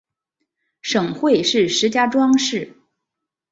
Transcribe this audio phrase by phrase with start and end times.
[0.81, 2.75] 省会是石家庄市。